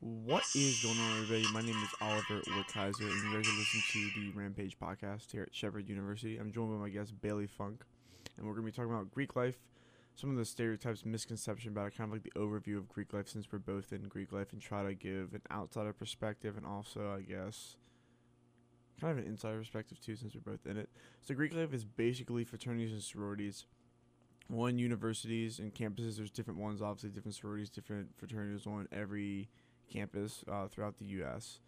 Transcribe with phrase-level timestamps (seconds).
[0.00, 1.50] What is going on, everybody?
[1.54, 5.44] My name is Oliver Wickheiser, and you guys are listening to the Rampage podcast here
[5.44, 6.36] at Shepherd University.
[6.36, 7.82] I'm joined by my guest Bailey Funk,
[8.36, 9.56] and we're going to be talking about Greek life,
[10.14, 13.26] some of the stereotypes, misconception about it, kind of like the overview of Greek life,
[13.26, 17.16] since we're both in Greek life, and try to give an outsider perspective and also,
[17.16, 17.76] I guess,
[19.00, 20.90] kind of an insider perspective too, since we're both in it.
[21.22, 23.64] So Greek life is basically fraternities and sororities.
[24.48, 29.48] One universities and campuses, there's different ones, obviously different sororities, different fraternities on every
[29.90, 31.60] campus uh, throughout the U.S.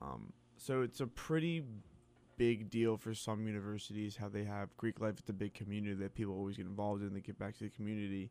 [0.00, 1.62] Um, so it's a pretty
[2.36, 5.14] big deal for some universities how they have Greek life.
[5.18, 7.14] It's a big community that people always get involved in.
[7.14, 8.30] They get back to the community.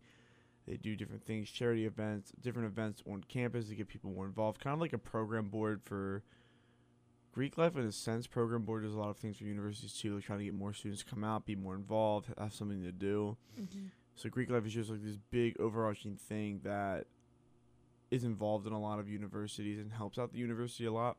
[0.67, 4.61] They do different things, charity events, different events on campus to get people more involved.
[4.61, 6.23] Kind of like a program board for
[7.31, 8.27] Greek life in a sense.
[8.27, 10.73] Program board does a lot of things for universities too, like trying to get more
[10.73, 13.37] students to come out, be more involved, have something to do.
[13.59, 13.85] Mm-hmm.
[14.15, 17.07] So Greek life is just like this big overarching thing that
[18.11, 21.17] is involved in a lot of universities and helps out the university a lot.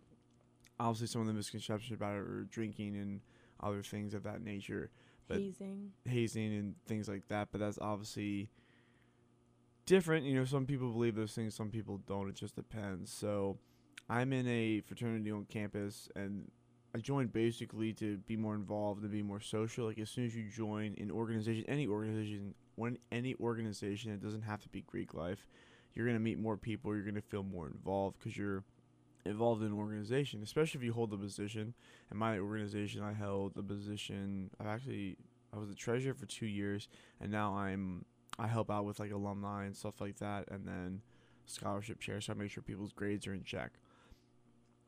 [0.79, 3.21] Obviously, some of the misconceptions about it are drinking and
[3.61, 4.91] other things of that nature,
[5.29, 5.93] But- Hazing.
[6.05, 7.49] hazing and things like that.
[7.51, 8.51] But that's obviously
[9.87, 10.27] different.
[10.27, 12.29] You know, some people believe those things, some people don't.
[12.29, 13.13] It just depends.
[13.13, 13.59] So,
[14.09, 16.51] I'm in a fraternity on campus, and
[16.95, 19.87] I joined basically to be more involved and be more social.
[19.87, 24.43] Like as soon as you join an organization, any organization, when any organization, it doesn't
[24.43, 25.47] have to be Greek life.
[25.95, 26.95] You're gonna meet more people.
[26.95, 28.65] You're gonna feel more involved because you're
[29.25, 31.75] involved in an organization, especially if you hold a position.
[32.11, 34.51] In my organization, I held the position.
[34.61, 35.17] I've actually
[35.55, 36.89] I was the treasurer for two years,
[37.21, 38.05] and now I'm
[38.39, 41.03] I help out with like alumni and stuff like that, and then
[41.47, 42.21] scholarship chair.
[42.21, 43.73] So I make sure people's grades are in check.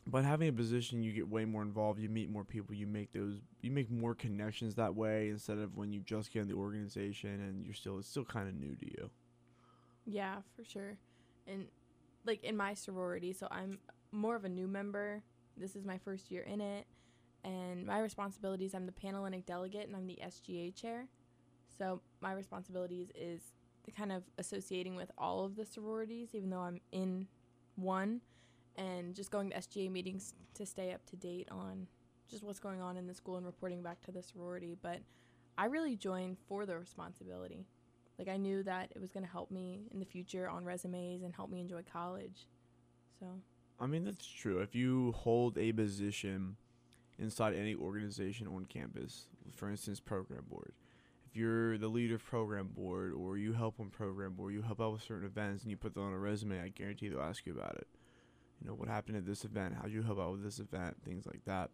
[0.07, 1.99] But having a position, you get way more involved.
[1.99, 2.75] You meet more people.
[2.75, 3.41] You make those.
[3.63, 7.41] You make more connections that way instead of when you just get in the organization
[7.41, 9.11] and you're still it's still kind of new to you.
[10.07, 10.97] Yeah, for sure.
[11.47, 11.67] And
[12.25, 13.79] like in my sorority, so I'm
[14.13, 15.23] more of a new member.
[15.57, 16.87] This is my first year in it.
[17.45, 21.07] And my responsibilities, I'm the Panhellenic delegate and I'm the SGA chair.
[21.77, 23.41] So my responsibilities is
[23.85, 27.27] the kind of associating with all of the sororities, even though I'm in
[27.77, 28.23] one,
[28.77, 31.87] and just going to SGA meetings to stay up to date on
[32.31, 34.77] just what's going on in the school and reporting back to the sorority.
[34.81, 35.01] But
[35.59, 37.67] I really joined for the responsibility.
[38.19, 41.23] Like I knew that it was going to help me in the future on resumes
[41.23, 42.47] and help me enjoy college.
[43.19, 43.27] So,
[43.81, 44.59] I mean, that's true.
[44.59, 46.57] If you hold a position
[47.19, 50.73] inside any organization on campus, for instance, program board,
[51.27, 54.81] if you're the leader of program board or you help on program board, you help
[54.81, 57.45] out with certain events and you put that on a resume, I guarantee they'll ask
[57.47, 57.89] you about it.
[58.61, 59.75] You know, what happened at this event?
[59.81, 60.97] How'd you help out with this event?
[61.05, 61.71] Things like that.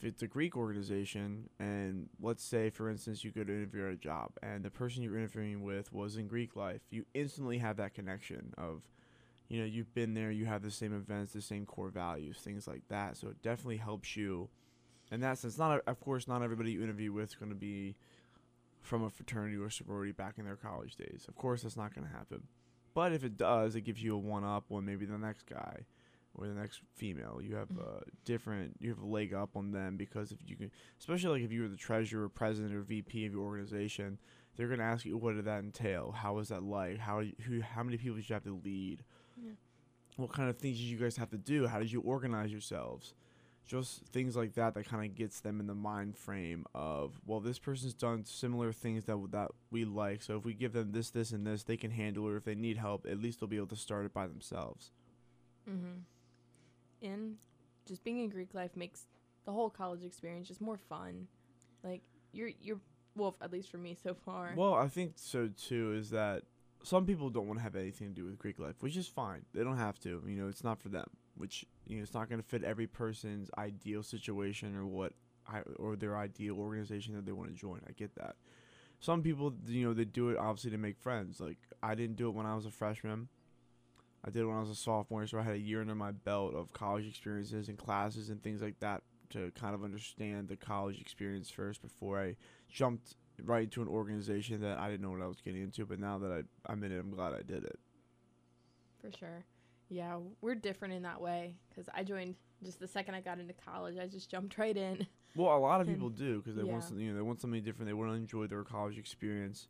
[0.00, 3.92] If it's a Greek organization, and let's say, for instance, you go to interview at
[3.92, 7.76] a job and the person you're interviewing with was in Greek life, you instantly have
[7.76, 8.82] that connection of,
[9.50, 12.66] you know you've been there you have the same events the same core values things
[12.66, 13.16] like that.
[13.16, 14.48] So it definitely helps you
[15.10, 15.58] in that sense.
[15.58, 17.96] Not of course not everybody you interview with is going to be
[18.80, 21.26] from a fraternity or sorority back in their college days.
[21.28, 22.44] Of course that's not going to happen.
[22.94, 25.80] But if it does it gives you a one up on maybe the next guy
[26.34, 27.40] or the next female.
[27.42, 30.70] You have a different you have a leg up on them because if you can
[30.98, 34.18] especially like if you were the treasurer president or vp of your organization
[34.56, 36.12] they're going to ask you what did that entail?
[36.12, 36.98] How was that like?
[36.98, 39.02] How who how many people did you have to lead?
[39.42, 39.52] Yeah.
[40.16, 41.66] what kind of things did you guys have to do?
[41.66, 43.14] How did you organize yourselves?
[43.66, 47.40] Just things like that that kind of gets them in the mind frame of well
[47.40, 51.10] this person's done similar things that that we like so if we give them this
[51.10, 53.48] this and this they can handle it or if they need help at least they'll
[53.48, 54.90] be able to start it by themselves.
[55.70, 56.00] Mm-hmm.
[57.02, 57.36] And
[57.86, 59.06] just being in Greek life makes
[59.44, 61.26] the whole college experience just more fun.
[61.82, 62.02] Like
[62.32, 62.80] you're you're
[63.16, 64.54] well, at least for me so far.
[64.56, 66.42] well i think so too is that
[66.82, 69.44] some people don't want to have anything to do with greek life which is fine.
[69.52, 72.28] They don't have to you know it's not for them which you know it's not
[72.28, 75.12] going to fit every person's ideal situation or what
[75.48, 77.80] I, or their ideal organization that they want to join.
[77.88, 78.36] I get that.
[79.00, 81.40] Some people you know they do it obviously to make friends.
[81.40, 83.28] Like i didn't do it when i was a freshman
[84.24, 86.54] i did when i was a sophomore so i had a year under my belt
[86.54, 91.00] of college experiences and classes and things like that to kind of understand the college
[91.00, 92.34] experience first before i
[92.68, 93.14] jumped
[93.44, 96.18] right into an organization that i didn't know what i was getting into but now
[96.18, 97.78] that I, i'm in it i'm glad i did it
[99.00, 99.44] for sure.
[99.88, 103.54] Yeah, we're different in that way because I joined just the second I got into
[103.54, 103.96] college.
[103.98, 105.06] I just jumped right in.
[105.34, 107.62] well a lot of people do because they want something you know they want something
[107.62, 109.68] different they want to enjoy their college experience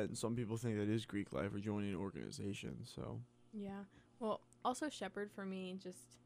[0.00, 3.20] and some people think that is greek life or joining an organization so
[3.52, 3.84] Yeah.
[4.20, 6.18] Well, also Shepherd for me just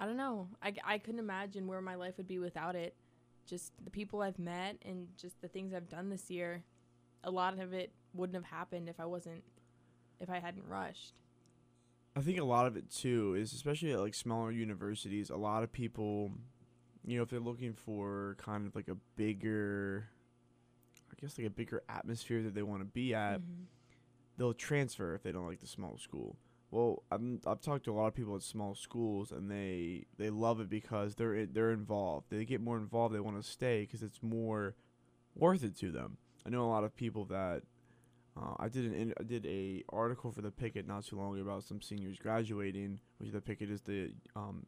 [0.00, 0.48] I don't know.
[0.62, 2.94] I I couldn't imagine where my life would be without it.
[3.46, 6.64] Just the people I've met and just the things I've done this year.
[7.22, 9.44] A lot of it wouldn't have happened if I wasn't
[10.20, 11.14] if I hadn't rushed.
[12.16, 15.30] I think a lot of it too is especially at like smaller universities.
[15.30, 16.32] A lot of people,
[17.04, 20.08] you know, if they're looking for kind of like a bigger,
[21.24, 23.66] guess like a bigger atmosphere that they want to be at, Mhm.
[24.36, 26.36] they'll transfer if they don't like the small school.
[26.70, 30.28] Well, I'm, I've talked to a lot of people at small schools, and they they
[30.30, 32.30] love it because they're they're involved.
[32.30, 33.14] They get more involved.
[33.14, 34.74] They want to stay because it's more
[35.36, 36.16] worth it to them.
[36.44, 37.62] I know a lot of people that
[38.36, 41.34] uh, I did an in, I did a article for the Picket not too long
[41.34, 44.66] ago about some seniors graduating, which the Picket is the um,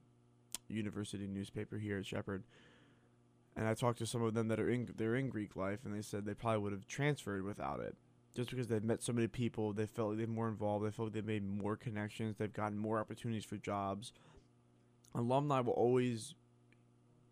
[0.69, 2.44] university newspaper here at Shepherd.
[3.56, 5.97] And I talked to some of them that are in they're in Greek life, and
[5.97, 7.97] they said they probably would have transferred without it
[8.37, 11.06] just because they've met so many people, they felt like they're more involved, they felt
[11.06, 14.12] like they've made more connections, they've gotten more opportunities for jobs.
[15.14, 16.35] Alumni will always,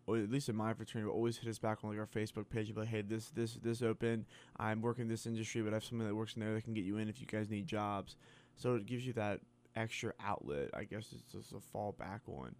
[0.07, 2.49] or at least in my fraternity, will always hit us back on like our Facebook
[2.49, 4.25] page be like, hey, this this this open.
[4.57, 6.73] I'm working in this industry, but I have someone that works in there that can
[6.73, 8.15] get you in if you guys need jobs.
[8.55, 9.41] So it gives you that
[9.75, 10.71] extra outlet.
[10.73, 12.55] I guess it's just a fall back on.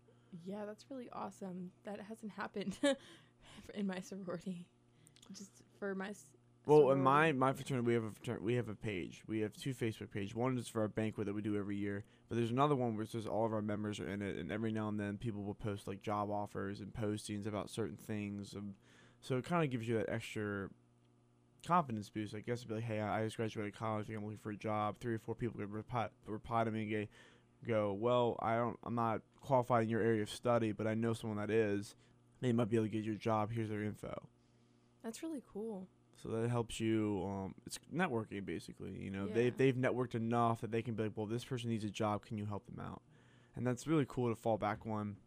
[0.45, 1.71] Yeah, that's really awesome.
[1.83, 2.77] That hasn't happened
[3.73, 4.65] in my sorority.
[5.33, 6.09] Just for my.
[6.09, 6.25] s-
[6.65, 9.23] Well, in my my fraternity, we have a fraternity, we have a page.
[9.27, 10.35] We have two Facebook pages.
[10.35, 13.03] One is for our banquet that we do every year, but there's another one where
[13.03, 15.43] it says all of our members are in it, and every now and then people
[15.43, 18.53] will post like job offers and postings about certain things.
[18.53, 18.73] And
[19.21, 20.69] so it kind of gives you that extra
[21.65, 22.35] confidence boost.
[22.35, 24.09] I guess be like, hey, I I just graduated college.
[24.09, 24.97] I'm looking for a job.
[24.99, 27.05] Three or four people could reply, reply to me and go,
[27.67, 31.13] go, well, I don't, I'm not qualified in your area of study, but I know
[31.13, 31.95] someone that is.
[32.41, 33.51] They might be able to get your job.
[33.51, 34.27] Here's their info.
[35.03, 35.87] That's really cool.
[36.21, 37.23] So that helps you.
[37.27, 38.91] Um, it's networking basically.
[38.91, 39.33] You know, Yeah.
[39.33, 42.25] they they've networked enough that they can be like, well, this person needs a job.
[42.25, 43.01] Can you help them out?
[43.55, 45.17] And that's really cool to fall back on.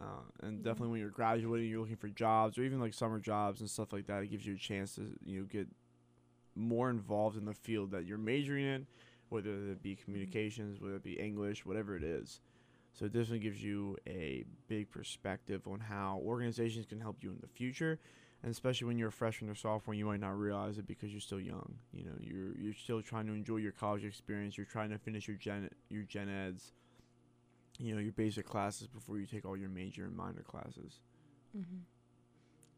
[0.00, 0.64] Uh, and Yeah.
[0.64, 3.92] definitely when you're graduating, you're looking for jobs or even like summer jobs and stuff
[3.92, 4.22] like that.
[4.22, 5.68] It gives you a chance to you know get
[6.54, 8.86] more involved in the field that you're majoring in,
[9.28, 12.40] whether it be communications, whether it be English, whatever it is.
[12.92, 17.38] So it definitely gives you a big perspective on how organizations can help you in
[17.40, 17.98] the future
[18.42, 21.20] and especially when you're a freshman or sophomore, you might not realize it because you're
[21.20, 21.74] still young.
[21.92, 24.56] You know, you're you're still trying to enjoy your college experience.
[24.56, 26.72] You're trying to finish your gen your gen eds.
[27.78, 31.00] You know, your basic classes before you take all your major and minor classes.
[31.56, 31.78] Mm-hmm.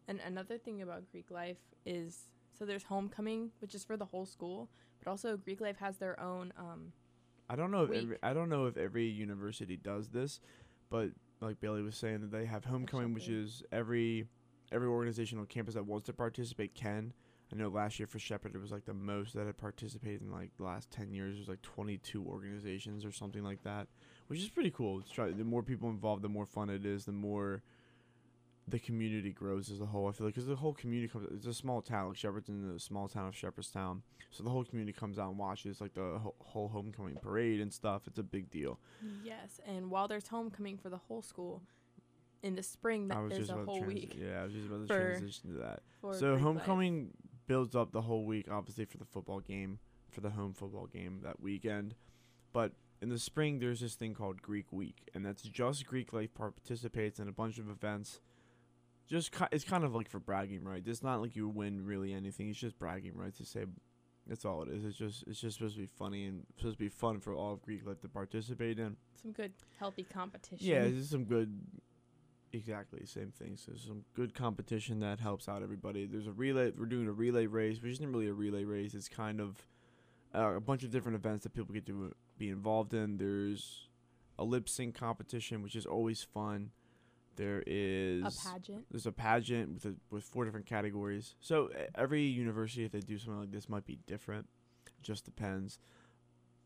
[0.09, 4.27] And another thing about Greek life is so there's homecoming, which is for the whole
[4.27, 4.69] school,
[4.99, 6.53] but also Greek life has their own.
[6.59, 6.93] Um,
[7.53, 10.41] I don't know if every, I don't know if every university does this,
[10.89, 11.11] but
[11.43, 14.27] like Bailey was saying, that they have homecoming, which is every
[14.73, 17.13] every organization on campus that wants to participate can.
[17.53, 20.33] I know last year for Shepherd it was like the most that had participated in
[20.33, 21.37] like the last ten years.
[21.37, 23.87] There's like 22 organizations or something like that,
[24.29, 25.01] which is pretty cool.
[25.01, 27.05] It's try, the more people involved, the more fun it is.
[27.05, 27.63] The more
[28.73, 30.09] the community grows as a whole.
[30.09, 31.29] I feel like because the whole community comes.
[31.31, 32.09] It's a small town.
[32.09, 35.39] Like Shepherd's in the small town of Shepherdstown, so the whole community comes out and
[35.39, 38.03] watches like the whole, whole homecoming parade and stuff.
[38.07, 38.81] It's a big deal.
[39.23, 41.63] yes, and while there's homecoming for the whole school,
[42.43, 44.17] in the spring that is a whole transi- week.
[44.19, 45.83] Yeah, I was just about to transition to that.
[46.01, 46.41] So Greek life.
[46.41, 47.11] homecoming
[47.47, 49.81] builds up the whole week, obviously for the football game,
[50.11, 51.95] for the home football game that weekend.
[52.55, 52.73] But
[53.03, 56.57] in the spring, there's this thing called Greek Week, and that's just Greek life Part
[56.57, 58.21] participates in a bunch of events.
[59.09, 60.89] Just it's kind of like for bragging rights.
[60.89, 62.49] It's not like you win really anything.
[62.49, 63.65] It's just bragging rights to say.
[64.27, 64.85] That's all it is.
[64.85, 67.53] It's just it's just supposed to be funny and supposed to be fun for all
[67.55, 68.97] of Greek life to participate in.
[69.21, 70.65] some good healthy competition.
[70.65, 71.59] Yeah, this is some good.
[72.55, 73.57] Exactly, same thing.
[73.57, 76.07] So some good competition that helps out everybody.
[76.07, 76.71] There's a relay.
[76.71, 78.93] We're doing a relay race, which isn't really a relay race.
[78.95, 79.67] It's kind of
[80.35, 83.17] uh, a bunch of different events that people get to be involved in.
[83.17, 83.89] There's
[84.39, 86.71] a lip sync competition, which is always fun.
[87.37, 88.85] There is a pageant.
[88.91, 91.35] there's a pageant with a, with four different categories.
[91.41, 94.47] So every university, if they do something like this, might be different.
[95.03, 95.79] Just depends.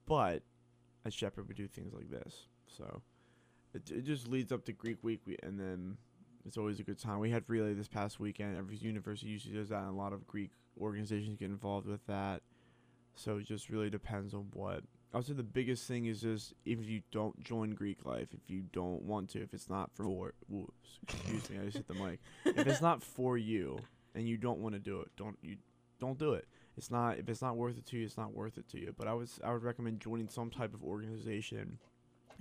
[0.06, 0.42] But
[1.04, 2.46] at Shepherd, we do things like this.
[2.66, 3.02] So
[3.74, 5.96] it, it just leads up to Greek Week, we, and then
[6.44, 7.18] it's always a good time.
[7.18, 8.56] We had relay this past weekend.
[8.56, 12.42] Every university usually does that, and a lot of Greek organizations get involved with that.
[13.14, 14.82] So it just really depends on what.
[15.16, 18.50] I would say the biggest thing is just if you don't join Greek life, if
[18.50, 21.94] you don't want to, if it's not for, whoops, excuse me, I just hit the
[21.94, 22.20] mic.
[22.44, 23.78] If it's not for you
[24.14, 25.56] and you don't want to do it, don't you
[25.98, 26.46] don't do it.
[26.76, 28.94] It's not if it's not worth it to you, it's not worth it to you.
[28.94, 31.78] But I was I would recommend joining some type of organization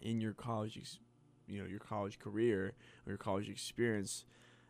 [0.02, 1.00] in your college, ex-
[1.48, 2.74] you know, your college career
[3.06, 4.26] or your college experience,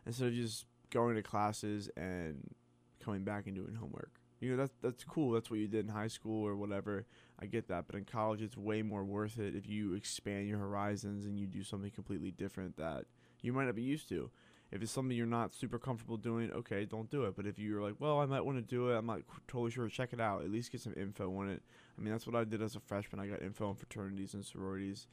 [0.06, 2.54] instead of just going to classes and
[3.00, 4.12] coming back and doing homework.
[4.46, 5.32] You know, that's that's cool.
[5.32, 7.04] That's what you did in high school or whatever.
[7.40, 10.58] I get that, but in college, it's way more worth it if you expand your
[10.58, 13.06] horizons and you do something completely different that
[13.42, 14.30] you might not be used to.
[14.70, 17.34] If it's something you're not super comfortable doing, okay, don't do it.
[17.34, 19.88] But if you're like, well, I might want to do it, I'm not totally sure,
[19.88, 20.42] check it out.
[20.42, 21.62] At least get some info on it.
[21.98, 23.20] I mean, that's what I did as a freshman.
[23.20, 25.08] I got info on fraternities and sororities,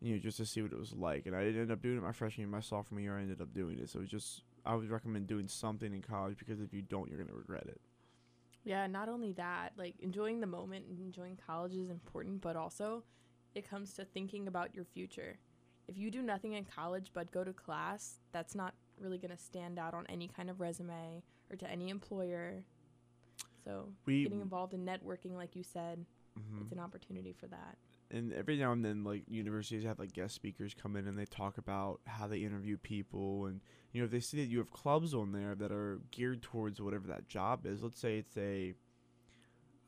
[0.00, 1.26] you know, just to see what it was like.
[1.26, 2.50] And I didn't end up doing it my freshman year.
[2.50, 3.88] My sophomore year, I ended up doing it.
[3.88, 7.18] So it's just, I would recommend doing something in college because if you don't, you're
[7.18, 7.80] going to regret it.
[8.64, 13.02] Yeah, not only that, like enjoying the moment and enjoying college is important, but also
[13.54, 15.38] it comes to thinking about your future.
[15.86, 19.42] If you do nothing in college but go to class, that's not really going to
[19.42, 22.62] stand out on any kind of resume or to any employer.
[23.64, 26.04] So, We, getting involved in networking, like you said,
[26.38, 26.62] Mhm.
[26.62, 27.76] it's an opportunity for that.
[28.10, 31.26] and every now and then like universities have like guest speakers come in and they
[31.26, 33.60] talk about how they interview people and
[33.92, 36.80] you know if they see that you have clubs on there that are geared towards
[36.80, 38.72] whatever that job is let's say it's a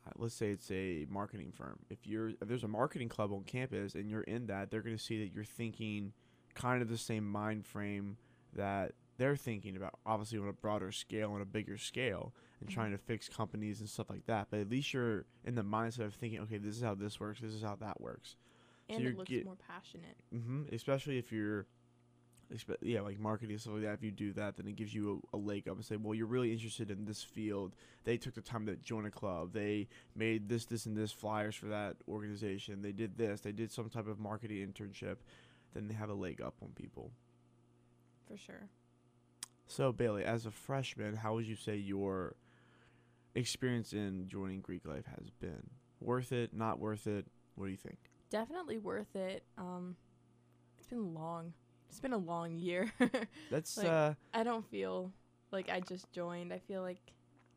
[0.07, 3.43] uh, let's say it's a marketing firm if you're if there's a marketing club on
[3.45, 6.13] campus and you're in that they're going to see that you're thinking
[6.55, 8.17] kind of the same mind frame
[8.55, 12.73] that they're thinking about obviously on a broader scale on a bigger scale and Mhm.
[12.73, 16.07] trying to fix companies and stuff like that but at least you're in the mindset
[16.07, 18.37] of thinking okay this is how this works this is how that works
[18.89, 20.17] And you're it looks get- more passionate.
[20.35, 21.67] mm-hmm, Especially if you're,
[22.83, 23.93] yeah, like marketing and stuff like that.
[23.95, 26.15] If you do that, then it gives you a, a leg up and say, well,
[26.17, 27.77] you're really interested in this field.
[28.03, 29.53] They took the time to join a club.
[29.53, 29.87] They
[30.17, 32.83] made this, this, and this flyers for that organization.
[32.83, 33.41] They did this.
[33.43, 35.19] They did some type of marketing internship.
[35.75, 37.13] Then they have a leg up on people.
[38.27, 38.69] For sure.
[39.71, 42.35] So Bailey, as a freshman, how would you say your
[43.37, 45.71] experience in joining Greek life has been?
[46.01, 46.53] Worth it?
[46.53, 47.25] Not worth it?
[47.55, 47.99] What do you think?
[48.31, 49.45] Definitely worth it.
[49.57, 49.95] Um,
[50.77, 51.53] it's been long.
[51.89, 52.93] It's been a long year.
[53.51, 55.13] That's Like- uh, I don't feel
[55.53, 56.53] like I just joined.
[56.53, 57.13] I feel like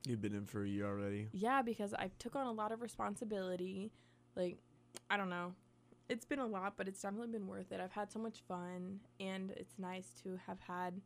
[0.08, 1.30] you've been in for a year already.
[1.32, 3.92] yeah, because I took on a lot of responsibility.
[4.36, 4.60] Like
[5.10, 5.54] I don't know.
[6.10, 7.80] It's been a lot, but it's definitely been worth it.
[7.80, 11.02] I've had so much fun and it's nice to have had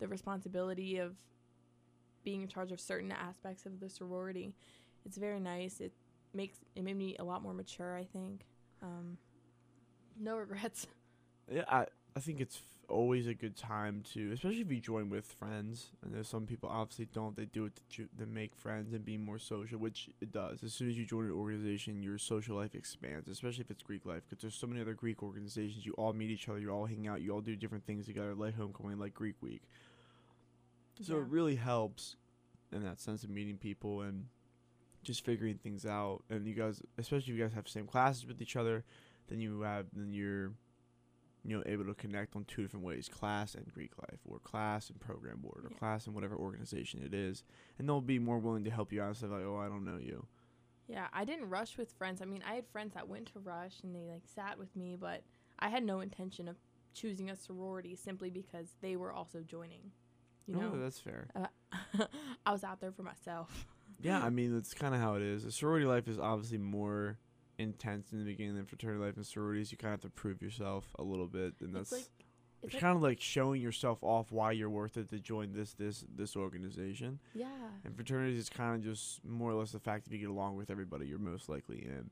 [0.00, 1.14] the responsibility of
[2.24, 4.52] being in charge of certain aspects of the sorority.
[5.06, 5.80] It's very nice.
[5.80, 5.92] It
[6.34, 8.42] makes it made me a lot more mature, I think.
[8.82, 9.16] Um
[10.18, 10.86] no regrets.
[11.52, 15.24] Yeah, I I think it's always a good time to, especially if you join with
[15.24, 15.90] friends.
[16.02, 17.36] And there's some people obviously don't.
[17.36, 20.62] They do it to, to make friends and be more social, which it does.
[20.62, 24.04] As soon as you join an organization, your social life expands, especially if it's Greek
[24.04, 25.86] life, because there's so many other Greek organizations.
[25.86, 26.58] You all meet each other.
[26.58, 27.22] You all hang out.
[27.22, 29.62] You all do different things together, like homecoming, like Greek week.
[31.00, 31.20] So Yeah.
[31.20, 32.16] it really helps
[32.72, 34.26] in that sense of meeting people and
[35.02, 36.22] just figuring things out.
[36.28, 38.84] And you guys, especially if you guys have same classes with each other,
[39.28, 40.52] then you have then you're
[41.42, 44.90] you know able to connect on two different ways: class and Greek life, or class
[44.90, 45.78] and program board, or Yeah.
[45.78, 47.42] class and whatever organization it is.
[47.78, 49.84] And they'll be more willing to help you out instead of like, oh, I don't
[49.84, 50.26] know you.
[50.86, 52.20] Yeah, I didn't rush with friends.
[52.20, 54.96] I mean, I had friends that went to rush and they like sat with me,
[54.96, 55.22] but
[55.58, 56.56] I had no intention of
[56.92, 59.92] choosing a sorority simply because they were also joining.
[60.50, 61.28] You oh, know, that's fair.
[61.34, 62.04] Uh,
[62.46, 63.66] I was out there for myself.
[64.00, 65.44] Yeah, I mean that's kind of how it is.
[65.44, 67.18] The sorority life is obviously more
[67.58, 69.70] intense in the beginning than fraternity life and sororities.
[69.70, 72.64] You kind of have to prove yourself a little bit, and It's that's like it's,
[72.64, 75.74] it's like, kind of like showing yourself off why you're worth it to join this
[75.74, 77.20] this this organization.
[77.34, 77.46] yeah,
[77.84, 80.56] And fraternities is kind of just more or less the fact that you get along
[80.56, 82.10] with everybody you're most likely in.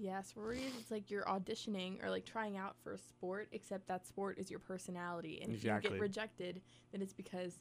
[0.00, 0.22] Yeah.
[0.22, 4.38] Sororities, it's like you're auditioning or like trying out for a sport, except that sport
[4.38, 6.60] is your personality, and if you get rejected,
[6.92, 7.60] then it's because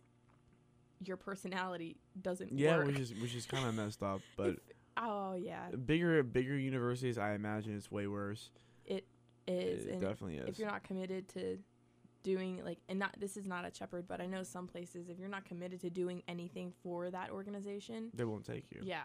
[1.05, 2.88] your personality doesn't Yeah, work.
[2.88, 4.22] which is which is kind of messed up.
[4.38, 4.60] But If-
[4.98, 8.50] oh yeah, bigger bigger universities, I imagine it's way worse.
[8.86, 9.05] it
[9.48, 9.86] is.
[9.86, 10.48] it and definitely is.
[10.50, 11.58] if you're not committed to
[12.22, 15.17] doing like and not this is not a shepherd but i know some places if
[15.17, 18.81] you're not committed to doing anything for that organization they won't take you.
[18.84, 19.03] yeah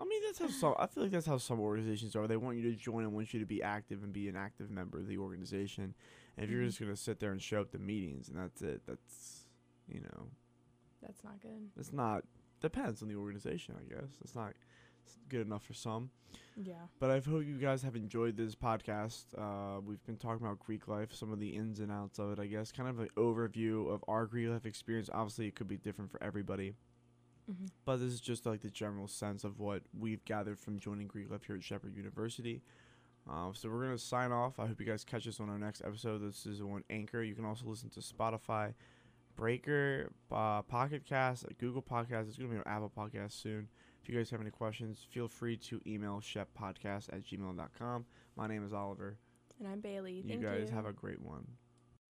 [0.00, 0.74] I mean, that's how some.
[0.78, 2.26] I feel like that's how some organizations are.
[2.26, 4.70] They want you to join and want you to be active and be an active
[4.70, 5.94] member of the organization.
[6.36, 6.66] And if you're Mhm.
[6.66, 9.46] just gonna sit there and show up to meetings and that's it, that's
[9.88, 10.28] you know,
[11.02, 12.24] that's not good it's not.
[12.60, 14.10] Depends on the organization, I guess.
[14.22, 14.52] It's not
[15.02, 16.10] it's good enough for some.
[16.56, 19.24] yeah But I hope you guys have enjoyed this podcast.
[19.36, 22.38] Uh, we've been talking about Greek life, some of the ins and outs of it,
[22.38, 22.70] I guess.
[22.70, 25.08] Kind of an overview of our Greek life experience.
[25.12, 26.74] Obviously, it could be different for everybody.
[27.58, 31.06] Hmm But this is just like the general sense of what we've gathered from joining
[31.06, 32.62] Greek life here at Shepherd University.
[33.30, 34.58] Uh, so we're gonna sign off.
[34.58, 36.18] I hope you guys catch us on our next episode.
[36.18, 37.22] This is on Anchor.
[37.22, 38.74] You can also listen to Spotify,
[39.36, 42.28] Breaker, uh, Pocket Cast, uh, Google Podcast.
[42.28, 43.68] It's gonna be on Apple Podcast soon.
[44.02, 48.06] If you guys have any questions, feel free to email sheppodcast at gmail.com.
[48.36, 49.18] My name is Oliver.
[49.58, 51.46] and i'm bailey You thank guys you have a great one.